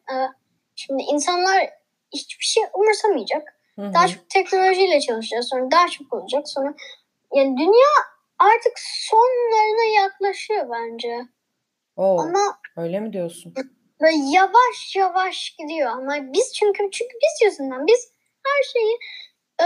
şimdi 0.75 1.03
insanlar 1.03 1.69
hiçbir 2.13 2.45
şey 2.45 2.63
umursamayacak. 2.73 3.57
Hı 3.75 3.81
hı. 3.81 3.93
Daha 3.93 4.07
çok 4.07 4.29
teknolojiyle 4.29 4.99
çalışacağız. 4.99 5.47
Sonra 5.49 5.71
daha 5.71 5.87
çok 5.87 6.13
olacak. 6.13 6.49
Sonra 6.49 6.73
yani 7.35 7.57
dünya 7.57 7.91
artık 8.39 8.73
sonlarına 8.79 10.01
yaklaşıyor 10.01 10.65
bence. 10.69 11.21
Oo, 11.97 12.19
Ama 12.19 12.59
öyle 12.77 12.99
mi 12.99 13.13
diyorsun? 13.13 13.53
böyle 14.01 14.17
yavaş 14.31 14.95
yavaş 14.95 15.55
gidiyor. 15.59 15.89
Ama 15.91 16.33
biz 16.33 16.53
çünkü 16.53 16.91
çünkü 16.91 17.13
biz 17.13 17.47
yüzünden 17.51 17.87
biz 17.87 18.10
her 18.45 18.63
şeyi 18.73 18.97
e, 19.61 19.65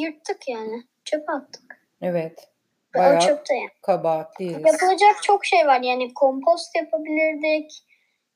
yırttık 0.00 0.48
yani. 0.48 0.82
Çöpe 1.04 1.32
attık. 1.32 1.82
Evet. 2.02 2.48
Ve 2.94 2.98
o 2.98 3.02
Bayağı 3.02 3.20
çöpte 3.20 3.54
yani. 3.54 3.70
kabahatliyiz. 3.82 4.52
Yapılacak 4.66 5.22
çok 5.22 5.44
şey 5.44 5.66
var. 5.66 5.80
Yani 5.80 6.14
kompost 6.14 6.76
yapabilirdik. 6.76 7.70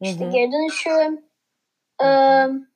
İşte 0.01 0.25
hı. 0.27 0.31
geri 0.31 0.53
dönüşüm. 0.53 1.27
Im, 2.01 2.69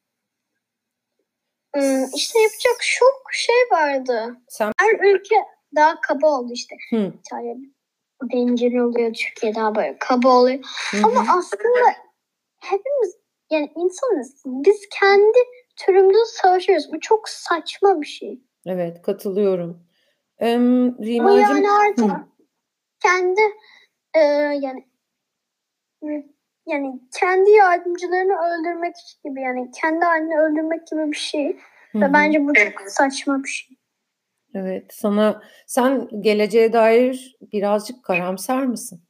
işte 2.15 2.41
yapacak 2.41 2.81
çok 2.99 3.23
şey 3.33 3.57
vardı. 3.73 4.37
Sen 4.49 4.73
Her 4.81 5.15
ülke 5.15 5.35
daha 5.77 6.01
kaba 6.01 6.27
oldu 6.27 6.53
işte. 6.53 6.77
hı, 6.91 7.13
İtalya 7.19 7.55
bencil 8.23 8.75
oluyor. 8.77 9.15
Türkiye 9.15 9.55
daha 9.55 9.75
böyle 9.75 9.97
kaba 9.99 10.29
oluyor. 10.29 10.59
hı 10.91 10.97
Ama 11.05 11.21
aslında 11.39 11.95
hepimiz 12.61 13.17
yani 13.51 13.73
insanız. 13.77 14.43
Biz 14.47 14.89
kendi 15.01 15.39
türümüzde 15.87 16.25
savaşıyoruz. 16.25 16.93
Bu 16.93 17.01
çok 17.01 17.29
saçma 17.29 18.01
bir 18.01 18.07
şey. 18.07 18.41
Evet, 18.67 19.03
katılıyorum. 19.03 19.87
Bu 20.41 20.47
Rimacığım, 21.07 21.41
yani 21.41 21.71
artık 21.71 22.11
hı, 22.11 22.27
kendi 23.03 23.41
e, 24.15 24.21
yani 24.63 24.87
yani 26.67 27.01
kendi 27.19 27.51
yardımcılarını 27.51 28.33
öldürmek 28.33 28.95
gibi 29.25 29.41
yani 29.41 29.71
kendi 29.81 30.05
halini 30.05 30.41
öldürmek 30.41 30.87
gibi 30.87 31.11
bir 31.11 31.17
şey. 31.17 31.57
Ve 31.95 32.13
bence 32.13 32.47
bu 32.47 32.55
çok 32.55 32.81
saçma 32.87 33.43
bir 33.45 33.49
şey. 33.49 33.77
Evet, 34.55 34.85
sana 34.91 35.43
sen 35.67 36.09
geleceğe 36.21 36.73
dair 36.73 37.37
birazcık 37.53 38.05
karamsar 38.05 38.63
mısın? 38.63 39.03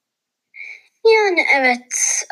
Yani 1.07 1.41
evet 1.59 1.87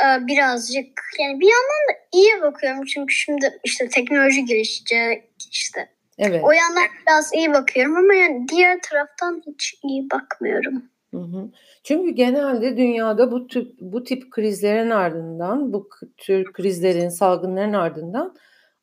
e, 0.05 0.27
birazcık 0.27 1.01
yani 1.21 1.41
bir 1.41 1.47
yandan 1.47 1.83
da 1.89 1.99
iyi 2.13 2.43
bakıyorum 2.43 2.85
çünkü 2.85 3.15
şimdi 3.15 3.61
işte 3.65 3.89
teknoloji 3.89 4.45
gelişecek 4.45 5.25
işte 5.51 5.89
Evet. 6.19 6.41
o 6.45 6.53
yandan 6.53 6.85
biraz 7.03 7.35
iyi 7.35 7.53
bakıyorum 7.53 7.97
ama 7.97 8.15
yani 8.15 8.49
diğer 8.49 8.79
taraftan 8.91 9.43
hiç 9.47 9.75
iyi 9.85 10.11
bakmıyorum. 10.11 10.83
Hı 11.15 11.21
hı. 11.21 11.51
Çünkü 11.85 12.11
genelde 12.11 12.77
dünyada 12.77 13.33
bu 13.33 13.47
tip 13.47 13.73
bu 13.81 14.05
tip 14.05 14.31
krizlerin 14.31 14.91
ardından, 14.91 15.73
bu 15.73 15.89
tür 16.17 16.53
krizlerin, 16.53 17.09
salgınların 17.09 17.73
ardından 17.73 18.37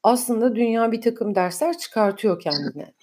aslında 0.03 0.55
dünya 0.55 0.91
bir 0.91 1.01
takım 1.01 1.35
dersler 1.35 1.77
çıkartıyor 1.77 2.39
kendine. 2.39 2.93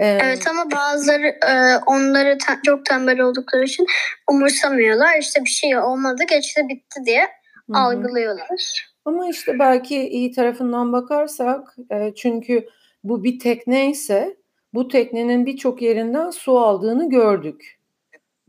Ee, 0.00 0.18
Evet 0.22 0.46
ama 0.46 0.70
bazıları 0.70 1.26
e, 1.26 1.78
onları 1.86 2.38
te- 2.38 2.60
çok 2.64 2.86
tembel 2.86 3.20
oldukları 3.20 3.64
için 3.64 3.86
umursamıyorlar. 4.30 5.18
İşte 5.18 5.44
bir 5.44 5.50
şey 5.50 5.78
olmadı 5.78 6.22
geçti 6.30 6.62
bitti 6.68 7.00
diye 7.06 7.20
hı 7.20 7.72
hı. 7.72 7.78
algılıyorlar. 7.78 8.90
Ama 9.04 9.28
işte 9.28 9.58
belki 9.58 10.08
iyi 10.08 10.32
tarafından 10.32 10.92
bakarsak, 10.92 11.76
e, 11.90 12.12
çünkü 12.16 12.68
bu 13.04 13.24
bir 13.24 13.38
tekne 13.38 13.90
ise 13.90 14.36
bu 14.74 14.88
teknenin 14.88 15.46
birçok 15.46 15.82
yerinden 15.82 16.30
su 16.30 16.58
aldığını 16.58 17.10
gördük. 17.10 17.78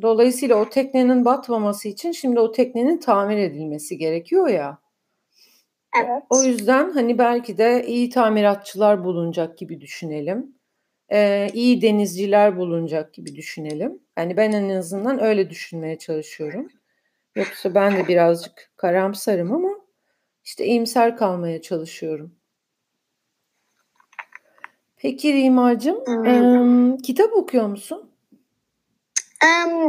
Dolayısıyla 0.01 0.55
o 0.55 0.69
teknenin 0.69 1.25
batmaması 1.25 1.87
için 1.87 2.11
şimdi 2.11 2.39
o 2.39 2.51
teknenin 2.51 2.97
tamir 2.97 3.37
edilmesi 3.37 3.97
gerekiyor 3.97 4.47
ya. 4.47 4.77
Evet. 6.03 6.23
O 6.29 6.43
yüzden 6.43 6.89
hani 6.89 7.17
belki 7.17 7.57
de 7.57 7.85
iyi 7.87 8.09
tamiratçılar 8.09 9.03
bulunacak 9.03 9.57
gibi 9.57 9.81
düşünelim. 9.81 10.60
Ee, 11.11 11.49
iyi 11.53 11.81
denizciler 11.81 12.57
bulunacak 12.57 13.13
gibi 13.13 13.35
düşünelim. 13.35 13.99
Yani 14.17 14.37
ben 14.37 14.51
en 14.51 14.69
azından 14.69 15.23
öyle 15.23 15.49
düşünmeye 15.49 15.97
çalışıyorum. 15.97 16.67
Yoksa 17.35 17.75
ben 17.75 17.97
de 17.97 18.07
birazcık 18.07 18.71
karamsarım 18.77 19.53
ama 19.53 19.69
işte 20.43 20.65
iyimser 20.65 21.17
kalmaya 21.17 21.61
çalışıyorum. 21.61 22.35
Peki 24.97 25.33
Rimacığım, 25.33 26.05
Hmm. 26.05 26.25
em, 26.27 26.97
kitap 26.97 27.33
okuyor 27.33 27.67
musun? 27.67 28.10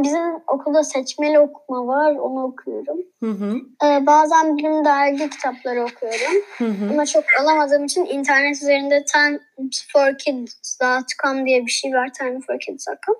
Bizim 0.03 0.21
okulda 0.47 0.83
seçmeli 0.83 1.39
okuma 1.39 1.87
var. 1.87 2.15
Onu 2.15 2.43
okuyorum. 2.43 2.97
Hı 3.23 3.29
hı, 3.29 3.55
Ee, 3.85 4.05
bazen 4.05 4.57
bilim 4.57 4.85
dergi 4.85 5.29
kitapları 5.29 5.83
okuyorum. 5.83 6.43
hı 6.57 6.65
hı, 6.65 6.89
Ama 6.91 7.05
çok 7.05 7.23
alamadığım 7.41 7.85
için 7.85 8.05
internet 8.05 8.55
üzerinde 8.55 9.05
timeforkids.com 9.05 11.45
diye 11.45 11.65
bir 11.65 11.71
şey 11.71 11.93
var. 11.93 12.13
timeforkids.com 12.13 13.15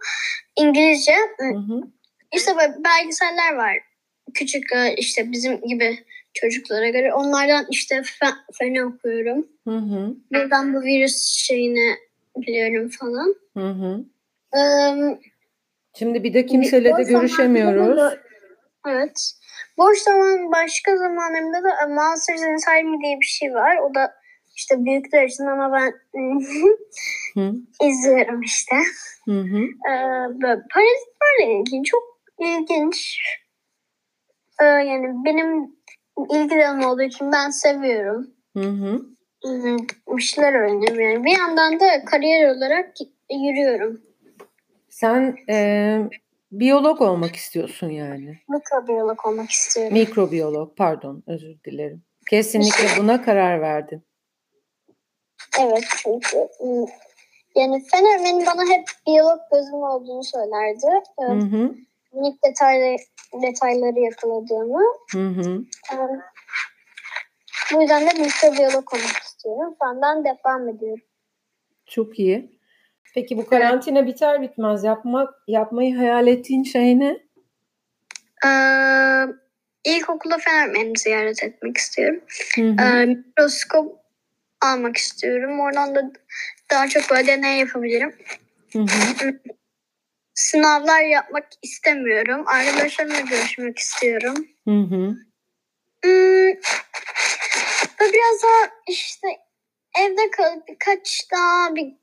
İngilizce. 0.56 1.14
hı 1.40 1.46
hı. 1.58 1.82
İşte 2.36 2.58
böyle 2.58 2.74
belgeseller 2.84 3.54
var. 3.56 3.78
Küçük 4.34 4.72
e, 4.74 4.96
işte 4.98 5.32
bizim 5.32 5.62
gibi 5.62 6.00
çocuklara 6.34 6.90
göre. 6.90 7.14
Onlardan 7.14 7.66
işte 7.70 7.96
fe- 7.96 8.38
feni 8.54 8.86
okuyorum. 8.86 9.48
Hı 9.68 9.78
hı, 9.78 10.16
Buradan 10.34 10.74
bu 10.74 10.82
virüs 10.82 11.24
şeyini 11.26 11.96
biliyorum 12.38 12.90
falan. 13.00 13.36
hı 13.58 13.70
hı. 13.70 14.06
Ee, 14.58 15.20
Şimdi 16.00 16.24
bir 16.24 16.34
de 16.34 16.46
kimseyle 16.46 16.98
de 16.98 17.04
görüşemiyoruz. 17.04 17.98
da- 17.98 18.18
Evet. 18.88 19.32
Boş 19.78 19.98
zaman 19.98 20.52
başka 20.52 20.98
zamanlarımda 20.98 21.64
da 21.64 21.88
Monsters 21.88 22.42
Inside 22.42 22.84
Me 22.84 22.98
diye 23.04 23.20
bir 23.20 23.26
şey 23.26 23.54
var. 23.54 23.78
O 23.78 23.96
da 23.96 24.14
işte 24.56 24.86
büyükler 24.86 25.24
için 25.24 25.44
ama 25.44 25.72
ben 25.74 25.94
Hı 27.34 27.54
izliyorum 27.88 28.42
işte. 28.42 28.76
hı, 29.26 29.32
hı. 29.32 29.58
Ee, 29.92 30.30
böyle 30.42 31.60
ilgili 31.60 31.84
çok 31.84 32.04
ilginç. 32.40 33.20
Ee, 34.62 34.66
yani 34.66 35.26
benim 35.26 35.76
ilgi 36.30 36.58
dalım 36.58 36.84
olduğu 36.86 37.02
için 37.04 37.32
ben 37.32 37.50
seviyorum. 37.50 38.28
Hı 38.58 38.64
hı. 38.64 39.02
Bir 40.18 40.22
şeyler 40.22 40.54
öğreniyorum 40.54 41.00
yani. 41.00 41.24
Bir 41.26 41.38
yandan 41.38 41.80
da 41.80 42.06
kariyer 42.06 42.56
olarak 42.56 42.94
yürüyorum. 43.32 44.02
Sen 45.04 45.36
e, 45.50 45.98
biyolog 46.52 47.02
olmak 47.02 47.36
istiyorsun 47.36 47.90
yani. 47.90 48.40
Mikrobiyolog 48.50 49.26
olmak 49.26 49.50
istiyorum. 49.50 49.94
Mikrobiyolog, 49.94 50.78
pardon, 50.78 51.24
özür 51.28 51.64
dilerim. 51.64 52.04
Kesinlikle 52.30 52.88
buna 52.98 53.22
karar 53.22 53.62
verdin. 53.62 54.04
Evet 55.60 55.84
çünkü 55.98 56.38
yani 57.56 57.84
fenomenin 57.92 58.46
bana 58.46 58.70
hep 58.70 58.88
biyolog 59.08 59.40
gözüm 59.52 59.74
olduğunu 59.74 60.24
söylerdi. 60.24 60.88
Hı 61.20 61.58
hı, 61.58 61.76
Minik 62.14 62.44
detayları 63.44 64.00
yakaladığımı. 64.00 64.84
hı 65.12 65.28
hı. 65.28 65.64
Ee, 65.94 65.98
Bu 67.74 67.82
yüzden 67.82 68.02
de 68.02 68.14
mikrobiyolog 68.24 68.94
olmak 68.94 69.24
istiyorum. 69.24 69.76
Senden 69.82 70.26
devam 70.26 70.70
ediyorum. 70.70 71.04
Çok 71.86 72.20
iyi. 72.20 72.63
Peki 73.14 73.38
bu 73.38 73.46
karantina 73.46 74.08
biter 74.08 74.42
bitmez 74.42 74.84
yapmak 74.84 75.34
yapmayı 75.48 75.96
hayal 75.98 76.28
ettiğin 76.28 76.64
şey 76.64 77.00
ne? 77.00 77.18
Ee, 78.46 79.26
ilkokulda 79.86 80.38
fenomenini 80.38 80.98
ziyaret 80.98 81.44
etmek 81.44 81.78
istiyorum. 81.78 82.22
Hı 82.56 82.62
hı, 82.62 82.76
Ee, 82.84 83.06
mikroskop 83.06 83.98
almak 84.62 84.98
istiyorum. 84.98 85.60
Oradan 85.60 85.96
da 85.96 86.12
daha 86.72 86.88
çok 86.88 87.10
böyle 87.12 87.28
deney 87.28 87.60
yapabilirim. 87.60 88.16
hı 88.74 88.80
hı, 88.80 89.40
Sınavlar 90.36 91.02
yapmak 91.02 91.48
istemiyorum. 91.62 92.44
Arkadaşlarımla 92.48 93.20
görüşmek 93.20 93.80
istiyorum. 93.80 94.48
hı 94.68 94.80
hı. 94.82 95.16
Hmm, 96.04 96.54
biraz 98.02 98.44
daha 98.44 98.70
işte 98.90 99.28
evde 100.00 100.32
kalıp 100.32 100.68
birkaç 100.68 101.28
daha 101.32 101.76
bir, 101.76 101.94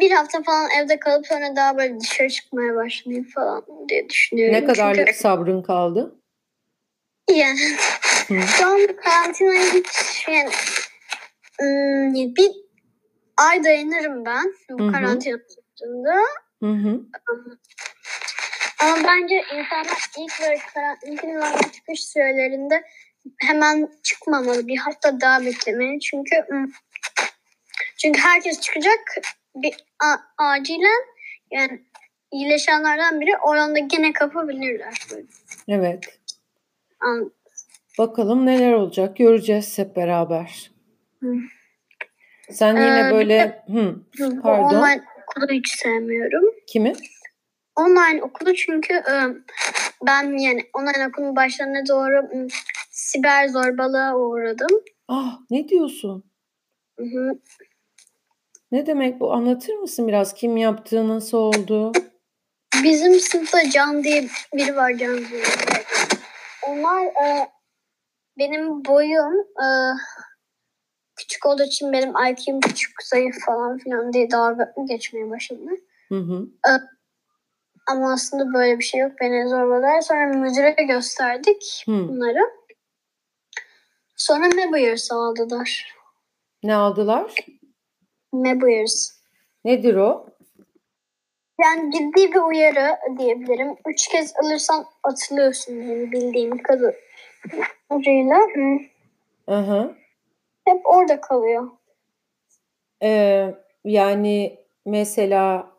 bir 0.00 0.10
hafta 0.10 0.42
falan 0.42 0.70
evde 0.70 0.98
kalıp 0.98 1.26
sonra 1.26 1.56
daha 1.56 1.78
böyle 1.78 2.00
dışarı 2.00 2.28
çıkmaya 2.28 2.74
başlayayım 2.74 3.28
falan 3.34 3.64
diye 3.88 4.08
düşünüyorum. 4.08 4.54
Ne 4.54 4.64
kadarlık 4.64 5.06
Çünkü 5.06 5.18
sabrın 5.18 5.62
kaldı? 5.62 6.14
yani 7.30 7.58
şu 8.46 8.66
an 8.66 8.86
karantinaya 9.04 9.72
hiç 9.72 10.28
yani 10.28 10.50
ım, 11.62 12.34
bir 12.36 12.50
ay 13.36 13.64
dayanırım 13.64 14.24
ben 14.24 14.54
bu 14.70 14.92
karantina 14.92 15.38
hı. 16.60 17.00
Ama 18.80 18.96
bence 19.04 19.44
insanlar 19.54 20.10
ilk 20.18 20.40
böyle 20.42 20.58
karantinadan 20.74 21.70
çıkış 21.70 22.04
sürelerinde 22.04 22.82
hemen 23.38 23.88
çıkmamalı. 24.02 24.66
Bir 24.66 24.76
hafta 24.76 25.20
daha 25.20 25.44
beklemeli. 25.44 26.00
Çünkü 26.00 26.36
ım, 26.52 26.72
çünkü 27.98 28.20
herkes 28.20 28.60
çıkacak 28.60 29.00
bir 29.54 29.74
a- 30.04 30.44
acilen 30.44 31.04
yani 31.50 31.82
iyileşenlerden 32.32 33.20
biri 33.20 33.30
o 33.46 33.50
anda 33.50 33.78
gene 33.78 34.12
kapabilirler. 34.12 34.94
Böyle. 35.10 35.26
Evet. 35.68 36.20
An- 37.00 37.32
Bakalım 37.98 38.46
neler 38.46 38.72
olacak 38.72 39.16
göreceğiz 39.16 39.78
hep 39.78 39.96
beraber. 39.96 40.70
Hı. 41.20 41.34
Sen 42.50 42.76
yine 42.76 43.08
Ee, 43.08 43.10
böyle 43.10 43.64
hı, 43.68 43.96
Bu 44.20 44.42
pardon 44.42 44.76
online 44.76 45.04
okulu 45.22 45.48
hiç 45.52 45.68
sevmiyorum. 45.78 46.44
kimi? 46.66 46.92
Online 47.76 48.22
okulu 48.22 48.54
çünkü 48.54 48.94
ım, 48.94 49.44
ben 50.06 50.38
yani 50.38 50.60
online 50.74 51.08
okulun 51.08 51.36
başlarına 51.36 51.86
doğru 51.88 52.18
ım, 52.18 52.48
siber 52.90 53.48
zorbalığa 53.48 54.16
uğradım. 54.16 54.80
Ah 55.08 55.38
ne 55.50 55.68
diyorsun? 55.68 56.24
Hı 56.98 57.04
hı. 57.04 57.38
Ne 58.74 58.86
demek 58.86 59.20
bu? 59.20 59.32
Anlatır 59.32 59.74
mısın 59.74 60.08
biraz? 60.08 60.34
Kim 60.34 60.56
yaptığı, 60.56 61.08
nasıl 61.08 61.38
oldu? 61.38 61.92
Bizim 62.84 63.20
sınıfta 63.20 63.70
Can 63.70 64.04
diye 64.04 64.28
biri 64.54 64.76
var 64.76 64.90
Can 64.90 65.18
diye. 65.18 65.42
Onlar 66.68 67.04
e, 67.04 67.48
benim 68.38 68.84
boyum 68.84 69.34
e, 69.34 69.66
küçük 71.16 71.46
olduğu 71.46 71.62
için 71.62 71.92
benim 71.92 72.08
IQ'm 72.10 72.60
küçük, 72.60 73.02
zayıf 73.02 73.34
falan 73.46 73.78
filan 73.78 74.12
diye 74.12 74.30
dalga 74.30 74.74
geçmeye 74.88 75.30
başladı. 75.30 75.70
Hı 76.08 76.18
hı. 76.18 76.48
Ama 77.90 78.12
aslında 78.12 78.54
böyle 78.54 78.78
bir 78.78 78.84
şey 78.84 79.00
yok. 79.00 79.12
Beni 79.20 79.48
zorbalar. 79.48 80.00
Sonra 80.00 80.26
müdüre 80.26 80.76
gösterdik 80.88 81.84
Hı. 81.86 82.08
bunları. 82.08 82.40
Sonra 84.16 84.48
Mebuyers 84.48 85.12
aldılar. 85.12 85.94
Ne 86.62 86.74
aldılar? 86.74 87.34
Mebuyers. 88.34 89.10
Nedir 89.64 89.96
o? 89.96 90.26
Yani 91.64 91.92
ciddi 91.92 92.32
bir 92.32 92.40
uyarı 92.40 92.96
diyebilirim. 93.18 93.76
Üç 93.86 94.08
kez 94.08 94.32
alırsan 94.42 94.86
atılıyorsun 95.02 95.72
yani 95.74 96.12
bildiğim 96.12 96.62
kadarıyla. 96.62 98.38
Hı. 99.48 99.54
Hı. 99.54 99.94
Hep 100.64 100.80
orada 100.84 101.20
kalıyor. 101.20 101.70
Ee, 103.02 103.54
yani 103.84 104.58
mesela 104.86 105.74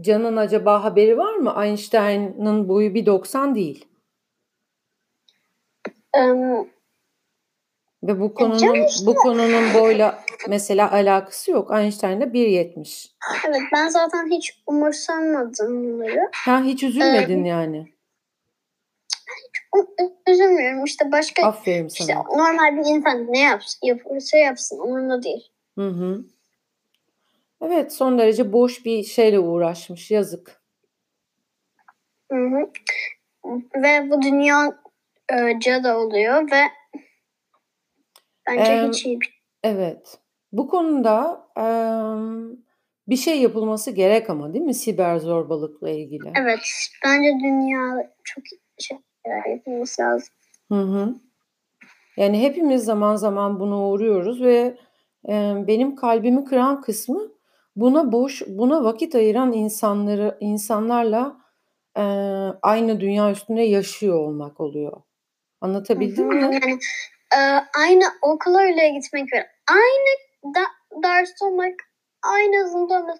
Can'ın 0.00 0.36
acaba 0.36 0.84
haberi 0.84 1.18
var 1.18 1.34
mı? 1.34 1.54
Einstein'ın 1.64 2.68
boyu 2.68 2.94
1.90 2.94 3.54
değil. 3.54 3.88
Em, 6.14 6.68
Ve 8.02 8.20
bu 8.20 8.26
Can 8.28 8.34
konunun 8.34 8.86
işte- 8.86 9.06
bu 9.06 9.14
konunun 9.14 9.74
boyla 9.80 10.24
mesela 10.48 10.92
alakası 10.92 11.50
yok. 11.50 11.70
Einstein'da 11.74 12.24
1.70. 12.24 13.10
evet 13.48 13.60
ben 13.72 13.88
zaten 13.88 14.30
hiç 14.30 14.62
umursamadım 14.66 15.84
bunları. 15.84 16.30
Ha 16.34 16.62
hiç 16.62 16.82
üzülmedin 16.82 17.44
yani. 17.44 17.92
U- 19.76 19.96
Üzülmüyorum 20.28 20.84
işte 20.84 21.12
başka 21.12 21.46
Aferin 21.46 21.86
işte 21.88 22.04
sana. 22.04 22.22
normal 22.22 22.76
bir 22.76 22.96
insan 22.96 23.32
ne 23.32 23.38
yapsın, 23.40 23.86
yapırsa 23.86 24.36
yapsın 24.38 24.78
umurumda 24.78 25.22
değil. 25.22 25.52
Hı 25.78 25.88
hı. 25.88 26.24
Evet, 27.64 27.92
son 27.92 28.18
derece 28.18 28.52
boş 28.52 28.84
bir 28.84 29.02
şeyle 29.04 29.38
uğraşmış. 29.38 30.10
Yazık. 30.10 30.62
Hı 32.32 32.36
hı. 32.38 32.70
Ve 33.82 34.10
bu 34.10 34.22
dünya 34.22 34.78
e, 35.32 35.60
cadı 35.60 35.94
oluyor 35.94 36.50
ve 36.50 36.62
bence 38.46 38.72
Em, 38.72 38.88
hiç 38.88 39.06
iyi 39.06 39.20
bir 39.20 39.42
Evet. 39.62 40.18
Bu 40.52 40.68
konuda 40.68 41.46
em, 41.56 42.56
bir 43.08 43.16
şey 43.16 43.40
yapılması 43.40 43.90
gerek 43.90 44.30
ama 44.30 44.52
değil 44.54 44.64
mi? 44.64 44.74
Siber 44.74 45.18
zorbalıkla 45.18 45.90
ilgili. 45.90 46.32
Evet 46.36 46.60
bence 47.04 47.28
dünya 47.44 48.12
çok 48.24 48.44
şey 48.78 48.98
yapılması 49.48 50.02
lazım. 50.02 50.28
Hı 50.72 50.80
hı. 50.80 51.14
Yani 52.16 52.42
hepimiz 52.42 52.84
zaman 52.84 53.16
zaman 53.16 53.60
buna 53.60 53.88
uğruyoruz 53.88 54.42
ve 54.42 54.76
e, 55.28 55.54
benim 55.66 55.96
kalbimi 55.96 56.44
kıran 56.44 56.80
kısmı 56.80 57.32
buna 57.76 58.12
boş, 58.12 58.42
buna 58.46 58.84
vakit 58.84 59.14
ayıran 59.14 59.52
insanları, 59.52 60.36
insanlarla 60.40 61.36
e, 61.96 62.02
aynı 62.62 63.00
dünya 63.00 63.30
üstünde 63.30 63.62
yaşıyor 63.62 64.18
olmak 64.18 64.60
oluyor. 64.60 64.92
Anlatabildim 65.60 66.30
Hı 66.30 66.34
hı. 66.34 66.34
mi? 66.34 66.42
Yani 66.42 66.56
e, 66.56 66.78
aynı 67.78 68.04
okula 68.22 68.60
öyle 68.62 68.88
gitmek 68.88 69.32
ve 69.32 69.46
aynı 69.70 70.54
da, 70.54 70.60
derste 71.02 71.44
olmak, 71.44 71.74
aynı 72.22 72.64
hızında 72.64 72.94
olmak, 72.94 73.18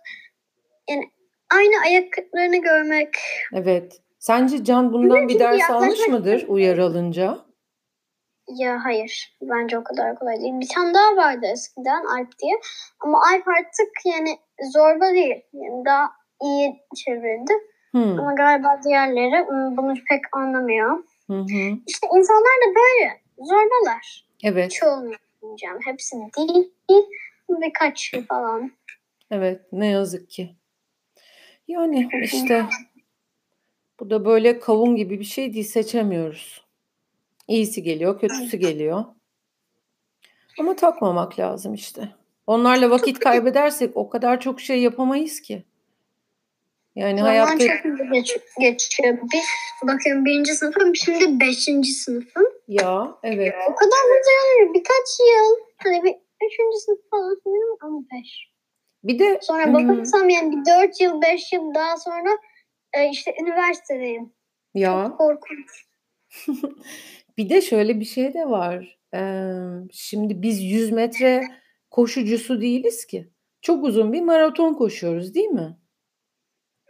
yani 0.90 1.10
aynı 1.54 1.82
ayaklarını 1.86 2.56
görmek. 2.56 3.14
Evet. 3.54 4.00
Sence 4.18 4.64
Can 4.64 4.92
bundan 4.92 5.28
bir 5.28 5.38
ders 5.38 5.70
almış 5.70 6.08
mıdır 6.08 6.44
uyarı 6.48 6.84
alınca? 6.84 7.38
Ya 8.48 8.84
hayır, 8.84 9.36
bence 9.42 9.78
o 9.78 9.84
kadar 9.84 10.18
kolay 10.18 10.40
değil. 10.40 10.60
Bir 10.60 10.68
tane 10.68 10.94
daha 10.94 11.16
vardı 11.16 11.46
eskiden 11.52 12.04
Alp 12.04 12.38
diye. 12.38 12.60
Ama 13.00 13.18
Alp 13.32 13.48
artık 13.48 13.90
yani 14.04 14.38
zorba 14.72 15.10
değil. 15.12 15.42
Yani 15.52 15.84
daha 15.84 16.10
iyi 16.42 16.82
çevirdi. 17.04 17.52
Hmm. 17.90 18.20
Ama 18.20 18.34
galiba 18.34 18.80
diğerleri 18.84 19.46
bunu 19.76 19.94
pek 20.08 20.20
anlamıyor. 20.32 21.04
Hı 21.26 21.36
hı. 21.36 21.78
İşte 21.86 22.06
insanlar 22.16 22.56
da 22.66 22.74
böyle. 22.74 23.21
Zorbalar. 23.44 24.26
Evet. 24.44 24.70
Çoğunu 24.70 25.12
diyeceğim. 25.42 25.78
Hepsi 25.84 26.16
değil. 26.16 26.68
Birkaç 27.48 28.14
falan. 28.28 28.72
Evet. 29.30 29.60
Ne 29.72 29.86
yazık 29.86 30.30
ki. 30.30 30.54
Yani 31.68 32.08
işte 32.22 32.66
bu 34.00 34.10
da 34.10 34.24
böyle 34.24 34.60
kavun 34.60 34.96
gibi 34.96 35.20
bir 35.20 35.24
şey 35.24 35.54
değil. 35.54 35.64
Seçemiyoruz. 35.64 36.64
İyisi 37.48 37.82
geliyor, 37.82 38.20
kötüsü 38.20 38.56
geliyor. 38.56 39.04
Ama 40.58 40.76
takmamak 40.76 41.38
lazım 41.38 41.74
işte. 41.74 42.08
Onlarla 42.46 42.90
vakit 42.90 43.18
kaybedersek 43.18 43.96
o 43.96 44.08
kadar 44.08 44.40
çok 44.40 44.60
şey 44.60 44.82
yapamayız 44.82 45.40
ki. 45.40 45.64
Yani 46.96 47.18
Zaman 47.18 47.30
hayatta 47.30 47.58
çok 47.58 48.12
geç, 48.12 48.38
geçiyor. 48.60 49.18
Bir, 49.32 49.88
bakıyorum 49.88 50.24
birinci 50.24 50.54
sınıfım 50.54 50.96
şimdi 50.96 51.40
beşinci 51.40 51.92
sınıfım. 51.92 52.44
Ya 52.68 53.18
evet. 53.22 53.54
O 53.70 53.74
kadar 53.74 53.98
yani 54.08 54.74
birkaç 54.74 55.20
yıl. 55.20 55.56
Hani 55.76 56.04
bir 56.04 56.14
üçüncü 56.46 56.78
sınıf 56.78 56.98
falan 57.10 57.36
sanırım 57.44 57.76
ama 57.80 58.00
beş. 58.12 58.52
Bir 59.04 59.18
de 59.18 59.38
Sonra 59.42 59.66
hmm, 59.66 59.74
bakarsam 59.74 60.28
yani 60.28 60.52
bir 60.52 60.64
dört 60.70 61.00
yıl 61.00 61.22
beş 61.22 61.52
yıl 61.52 61.74
daha 61.74 61.96
sonra 61.96 62.38
e, 62.92 63.10
işte 63.10 63.34
üniversitedeyim. 63.42 64.32
ya 64.74 65.14
Korkunç. 65.18 65.86
bir 67.38 67.48
de 67.48 67.60
şöyle 67.60 68.00
bir 68.00 68.04
şey 68.04 68.34
de 68.34 68.48
var. 68.48 68.98
Ee, 69.14 69.50
şimdi 69.92 70.42
biz 70.42 70.62
100 70.62 70.92
metre 70.92 71.42
koşucusu 71.90 72.60
değiliz 72.60 73.06
ki. 73.06 73.28
Çok 73.62 73.84
uzun 73.84 74.12
bir 74.12 74.22
maraton 74.22 74.74
koşuyoruz 74.74 75.34
değil 75.34 75.48
mi? 75.48 75.76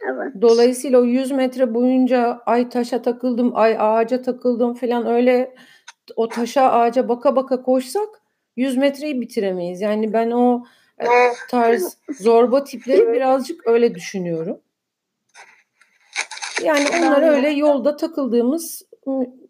Evet. 0.09 0.33
Dolayısıyla 0.41 0.99
o 0.99 1.03
100 1.03 1.31
metre 1.31 1.73
boyunca 1.73 2.41
ay 2.45 2.69
taşa 2.69 3.01
takıldım, 3.01 3.51
ay 3.55 3.75
ağaca 3.79 4.21
takıldım 4.21 4.73
falan 4.73 5.05
öyle 5.05 5.55
o 6.15 6.29
taşa 6.29 6.71
ağaca 6.71 7.09
baka 7.09 7.35
baka 7.35 7.61
koşsak 7.61 8.09
100 8.55 8.77
metreyi 8.77 9.21
bitiremeyiz. 9.21 9.81
Yani 9.81 10.13
ben 10.13 10.31
o 10.31 10.63
e, 10.99 11.07
tarz 11.49 11.97
zorba 12.19 12.63
tipleri 12.63 13.13
birazcık 13.13 13.67
öyle 13.67 13.95
düşünüyorum. 13.95 14.59
Yani 16.63 16.85
onlar 16.99 17.21
Ben 17.21 17.27
de. 17.27 17.35
öyle 17.35 17.49
yolda 17.49 17.95
takıldığımız 17.95 18.83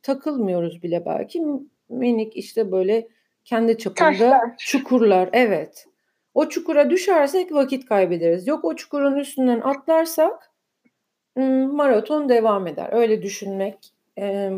takılmıyoruz 0.03 0.83
bile 0.83 1.05
belki 1.05 1.41
minik 1.89 2.37
işte 2.37 2.71
böyle 2.71 3.07
kendi 3.45 3.77
çapında 3.77 4.09
Taşlar. 4.09 4.57
çukurlar 4.57 5.29
evet. 5.33 5.87
O 6.33 6.49
çukura 6.49 6.89
düşersek 6.89 7.51
vakit 7.51 7.85
kaybederiz. 7.85 8.47
Yok 8.47 8.65
o 8.65 8.75
çukurun 8.75 9.15
üstünden 9.15 9.61
atlarsak 9.61 10.51
maraton 11.71 12.29
devam 12.29 12.67
eder. 12.67 12.89
Öyle 12.91 13.21
düşünmek 13.21 13.93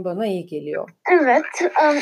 bana 0.06 0.28
iyi 0.28 0.46
geliyor. 0.46 0.90
Evet. 1.12 1.46
em, 1.62 1.96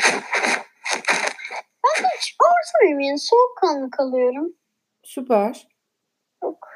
Ben 1.84 2.08
hiç 2.18 2.36
ortalıyım 2.40 3.00
yani 3.00 3.18
soğukkanlı 3.18 3.90
kalıyorum. 3.90 4.52
Süper. 5.02 5.68
Çok 6.42 6.68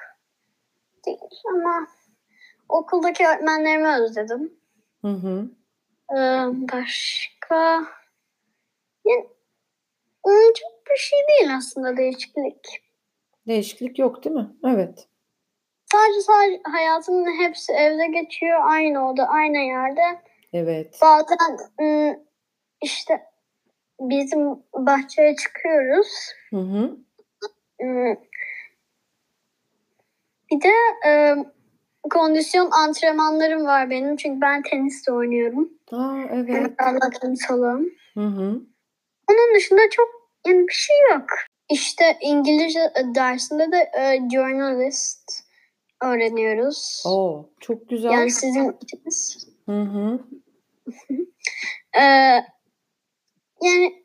değil 1.07 1.19
ama 1.55 1.87
okuldaki 2.69 3.27
öğretmenlerimi 3.27 3.89
özledim. 4.03 4.53
Hı 5.05 5.09
hı. 5.09 5.51
Ee, 6.13 6.19
başka 6.73 7.85
yani 9.05 9.27
çok 10.55 10.87
bir 10.91 10.97
şey 10.97 11.19
değil 11.29 11.57
aslında 11.57 11.97
değişiklik. 11.97 12.88
Değişiklik 13.49 13.99
yok 13.99 14.25
değil 14.25 14.37
mi? 14.37 14.49
Evet. 14.65 15.09
Sadece 15.93 16.21
sadece 16.21 16.61
hayatımın 16.65 17.43
hepsi 17.43 17.73
evde 17.73 18.07
geçiyor. 18.07 18.59
Aynı 18.63 19.11
oda, 19.11 19.29
aynı 19.29 19.59
yerde. 19.59 20.03
Evet. 20.53 20.99
Bazen 21.03 21.37
ım, 21.81 22.21
işte 22.83 23.23
bizim 24.01 24.49
bahçeye 24.75 25.37
çıkıyoruz. 25.37 26.09
Hı 26.51 26.57
hı. 26.57 26.97
Bir 30.51 30.61
de 30.61 30.73
ım, 31.33 31.53
kondisyon 32.11 32.71
antrenmanlarım 32.71 33.65
var 33.65 33.91
benim. 33.91 34.17
Çünkü 34.17 34.41
ben 34.41 34.63
tenis 34.63 35.07
de 35.07 35.13
oynuyorum. 35.13 35.71
Aa 35.93 36.21
evet. 36.31 36.73
Allah 36.79 37.11
tenis 37.21 37.51
alalım. 37.51 37.91
Hı 38.15 38.25
hı. 38.25 38.61
Onun 39.31 39.55
dışında 39.55 39.81
çok 39.91 40.09
yani 40.47 40.69
bir 40.69 40.73
şey 40.73 40.97
yok. 41.13 41.27
İşte 41.71 42.19
İngilizce 42.21 42.81
e, 42.81 43.15
dersinde 43.15 43.73
de 43.73 43.77
e, 43.77 44.29
journalist 44.33 45.49
öğreniyoruz. 46.03 47.03
Oo, 47.07 47.51
çok 47.61 47.89
güzel. 47.89 48.11
Yani 48.11 48.31
sizin 48.31 48.77
içiniz. 48.83 49.49
Hı 49.67 49.83
hı. 49.83 50.21
Ee, 51.95 52.01
yani 53.63 54.05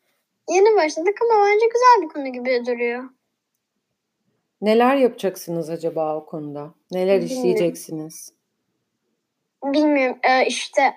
yeni 0.49 0.75
başladık 0.75 1.17
ama 1.21 1.45
bence 1.45 1.65
güzel 1.65 2.01
bir 2.01 2.07
konu 2.07 2.33
gibi 2.33 2.65
duruyor. 2.65 3.03
Neler 4.61 4.95
yapacaksınız 4.95 5.69
acaba 5.69 6.15
o 6.15 6.25
konuda? 6.25 6.73
Neler 6.91 7.21
Bilmiyorum. 7.21 7.37
işleyeceksiniz? 7.37 8.33
Bilmiyorum 9.63 10.17
ee, 10.23 10.45
işte 10.45 10.93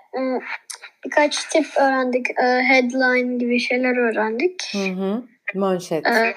birkaç 1.04 1.44
tip 1.44 1.66
öğrendik. 1.76 2.26
Ee, 2.30 2.44
headline 2.44 3.38
gibi 3.38 3.60
şeyler 3.60 3.96
öğrendik. 3.96 4.62
Hı 4.72 4.78
hı. 4.78 5.24
Manşet. 5.56 6.06
Ee, 6.06 6.34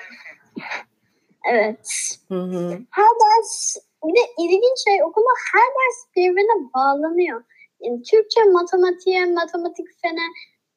evet. 1.51 2.17
Hı 2.27 2.41
hı. 2.41 2.79
Her 2.91 3.05
ders 3.05 3.77
bir 4.05 4.15
de 4.15 4.19
ilginç 4.39 4.77
şey 4.87 5.03
okulda 5.03 5.29
her 5.53 5.61
ders 5.61 6.15
birbirine 6.15 6.73
bağlanıyor. 6.75 7.43
Yani 7.81 8.03
Türkçe 8.03 8.43
matematiğe, 8.43 9.25
matematik 9.25 9.87
fene, 10.01 10.21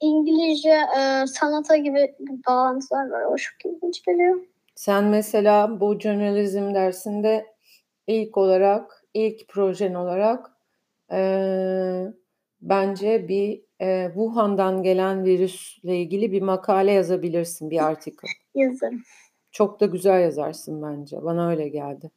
İngilizce, 0.01 0.81
e, 0.99 1.27
sanata 1.27 1.77
gibi 1.77 2.15
bağlantılar 2.49 3.11
var. 3.11 3.25
O 3.25 3.37
çok 3.37 3.65
ilginç 3.65 4.03
geliyor. 4.03 4.41
Sen 4.75 5.05
mesela 5.05 5.81
bu 5.81 6.01
jurnalizm 6.01 6.75
dersinde 6.75 7.47
ilk 8.07 8.37
olarak, 8.37 9.05
ilk 9.15 9.49
projen 9.49 9.95
olarak 9.95 10.51
eee, 11.13 12.13
bence 12.63 13.29
bir 13.29 13.63
eee, 13.81 14.07
Wuhan'dan 14.15 14.83
gelen 14.83 15.25
virüsle 15.25 15.97
ilgili 16.01 16.33
bir 16.33 16.43
makale 16.43 16.93
yazabilirsin, 16.93 17.71
bir 17.71 17.85
article. 17.87 18.29
Yazarım. 18.55 19.03
Çok 19.53 19.81
da 19.81 19.87
güzel 19.87 20.21
yazarsın 20.21 20.83
bence. 20.83 21.23
Bana 21.23 21.49
öyle 21.51 21.69
geldi. 21.69 22.11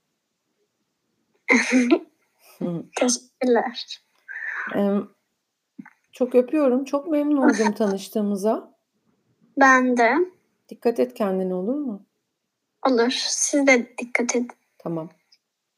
Teşekkürler. 2.95 4.01
Em, 4.75 5.07
Çok 6.11 6.35
öpüyorum. 6.35 6.85
Çok 6.85 7.07
memnun 7.07 7.37
oldum 7.37 7.71
tanıştığımıza. 7.73 8.75
Ben 9.59 9.97
de. 9.97 10.13
Dikkat 10.69 10.99
et 10.99 11.13
kendine 11.13 11.53
olur 11.53 11.75
mu? 11.75 12.05
Olur. 12.89 13.11
Siz 13.27 13.67
de 13.67 13.87
dikkat 13.97 14.35
edin. 14.35 14.47
Tamam. 14.77 15.09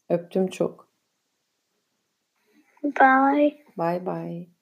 Öptüm 0.09 0.47
çok. 0.47 0.87
Bye. 2.83 3.65
Bye 3.77 4.05
bye. 4.05 4.56